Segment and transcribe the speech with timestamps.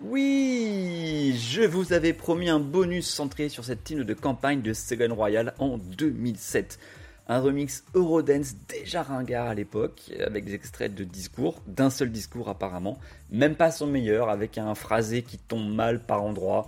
[0.00, 5.12] Oui, je vous avais promis un bonus centré sur cette team de campagne de Ségolène
[5.12, 6.78] Royal en 2007.
[7.26, 12.48] Un remix Eurodance déjà ringard à l'époque, avec des extraits de discours, d'un seul discours
[12.48, 12.98] apparemment,
[13.30, 16.66] même pas son meilleur, avec un phrasé qui tombe mal par endroits,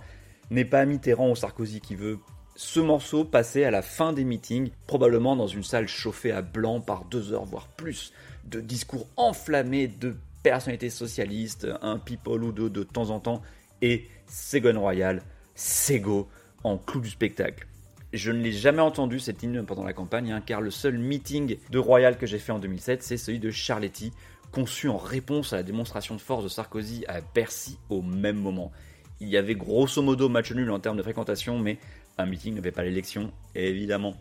[0.49, 2.17] n'est pas Mitterrand ou Sarkozy qui veut
[2.57, 6.81] ce morceau passait à la fin des meetings, probablement dans une salle chauffée à blanc
[6.81, 8.11] par deux heures, voire plus,
[8.45, 13.43] de discours enflammés de personnalités socialistes, un people ou deux de temps en temps,
[13.83, 15.21] et Ségone Royal,
[15.53, 16.27] Sego,
[16.63, 17.67] en clou du spectacle.
[18.11, 21.57] Je ne l'ai jamais entendu cette hymne pendant la campagne, hein, car le seul meeting
[21.69, 24.11] de Royal que j'ai fait en 2007, c'est celui de Charletti,
[24.51, 28.71] conçu en réponse à la démonstration de force de Sarkozy à Bercy au même moment.
[29.19, 31.77] Il y avait grosso modo match nul en termes de fréquentation, mais
[32.17, 34.15] un meeting ne fait pas l'élection, évidemment.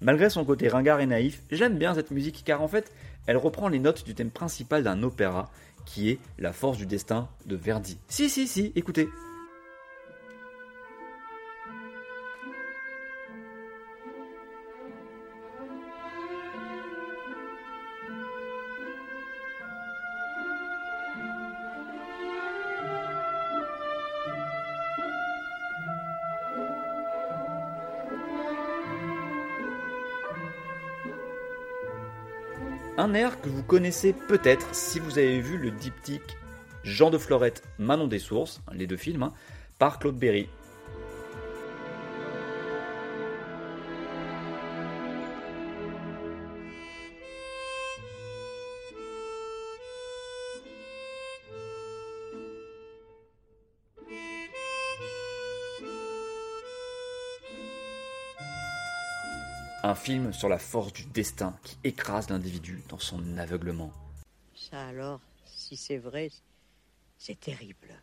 [0.00, 2.92] Malgré son côté ringard et naïf, j'aime bien cette musique car en fait,
[3.26, 5.50] elle reprend les notes du thème principal d'un opéra
[5.86, 7.98] qui est La force du destin de Verdi.
[8.08, 9.08] Si, si, si, écoutez.
[32.98, 36.38] Un air que vous connaissez peut-être si vous avez vu le diptyque
[36.82, 39.32] Jean de Florette, Manon des Sources, les deux films, hein,
[39.78, 40.48] par Claude Berry.
[59.86, 63.92] Un film sur la force du destin qui écrase l'individu dans son aveuglement.
[64.52, 66.28] Ça alors, si c'est vrai,
[67.18, 67.94] c'est terrible.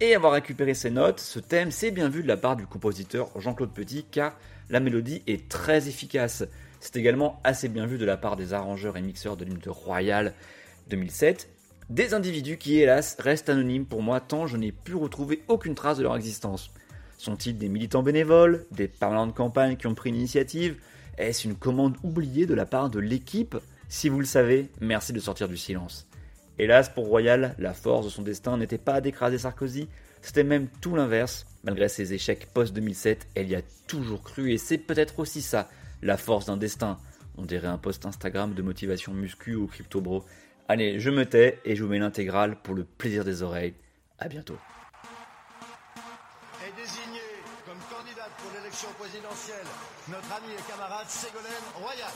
[0.00, 3.28] Et avoir récupéré ces notes, ce thème, c'est bien vu de la part du compositeur
[3.38, 4.38] Jean-Claude Petit car
[4.70, 6.44] la mélodie est très efficace.
[6.80, 9.68] C'est également assez bien vu de la part des arrangeurs et mixeurs de l'hymne de
[9.68, 10.32] Royal
[10.88, 11.50] 2007,
[11.90, 15.98] des individus qui hélas restent anonymes pour moi tant je n'ai pu retrouver aucune trace
[15.98, 16.70] de leur existence.
[17.18, 20.78] Sont-ils des militants bénévoles, des parlants de campagne qui ont pris l'initiative
[21.18, 23.56] est-ce une commande oubliée de la part de l'équipe
[23.88, 26.08] Si vous le savez, merci de sortir du silence.
[26.58, 29.88] Hélas pour Royal, la force de son destin n'était pas d'écraser Sarkozy,
[30.20, 31.46] c'était même tout l'inverse.
[31.64, 35.68] Malgré ses échecs post-2007, elle y a toujours cru et c'est peut-être aussi ça,
[36.02, 36.98] la force d'un destin.
[37.36, 40.24] On dirait un post Instagram de motivation muscu ou crypto bro.
[40.68, 43.74] Allez, je me tais et je vous mets l'intégrale pour le plaisir des oreilles.
[44.18, 44.58] A bientôt.
[47.72, 49.64] Comme candidate pour l'élection présidentielle
[50.08, 52.12] notre ami et camarade Ségolène Royal.